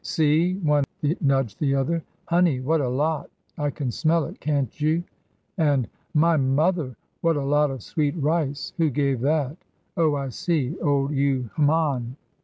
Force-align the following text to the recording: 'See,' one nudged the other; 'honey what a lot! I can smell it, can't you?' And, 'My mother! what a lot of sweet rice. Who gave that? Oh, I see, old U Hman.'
'See,' 0.03 0.55
one 0.63 0.83
nudged 1.21 1.59
the 1.59 1.75
other; 1.75 2.01
'honey 2.25 2.59
what 2.59 2.81
a 2.81 2.89
lot! 2.89 3.29
I 3.55 3.69
can 3.69 3.91
smell 3.91 4.25
it, 4.25 4.39
can't 4.39 4.81
you?' 4.81 5.03
And, 5.59 5.87
'My 6.15 6.37
mother! 6.37 6.95
what 7.21 7.35
a 7.35 7.43
lot 7.45 7.69
of 7.69 7.83
sweet 7.83 8.15
rice. 8.17 8.73
Who 8.77 8.89
gave 8.89 9.19
that? 9.21 9.57
Oh, 9.95 10.15
I 10.15 10.29
see, 10.29 10.75
old 10.79 11.11
U 11.11 11.51
Hman.' 11.53 12.15